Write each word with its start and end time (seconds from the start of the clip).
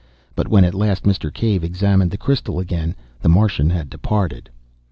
But 0.35 0.47
when 0.47 0.63
at 0.63 0.73
last 0.73 1.03
Mr. 1.03 1.31
Cave 1.31 1.63
examined 1.63 2.09
the 2.09 2.17
crystal 2.17 2.57
again 2.57 2.95
the 3.21 3.29
Martian 3.29 3.69
had 3.69 3.87
departed. 3.87 4.49